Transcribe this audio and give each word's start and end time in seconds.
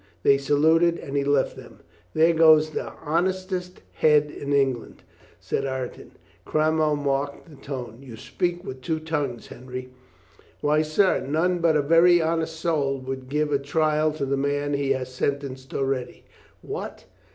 They 0.23 0.39
saluted 0.39 0.97
and 0.97 1.15
he 1.15 1.23
left 1.23 1.55
them. 1.55 1.81
"There 2.15 2.33
goes 2.33 2.71
the 2.71 2.91
honestest 3.05 3.81
head 3.93 4.31
in 4.31 4.51
England," 4.51 5.03
said 5.39 5.63
Ireton. 5.63 6.13
Cromwell 6.43 6.95
marked 6.95 7.47
the 7.47 7.55
tone. 7.57 7.99
"You 8.01 8.17
speak 8.17 8.63
with 8.65 8.81
two 8.81 8.99
tongues, 8.99 9.45
Henry." 9.49 9.91
"Why, 10.59 10.81
sir, 10.81 11.19
none 11.19 11.59
but 11.59 11.77
a. 11.77 11.83
very 11.83 12.19
honest 12.19 12.55
soul 12.59 12.97
would 13.01 13.29
give 13.29 13.51
a 13.51 13.59
trial 13.59 14.11
to 14.13 14.25
the 14.25 14.37
man 14.37 14.73
he 14.73 14.93
has 14.93 15.13
sentenced 15.13 15.71
already." 15.71 16.23
"What! 16.63 17.05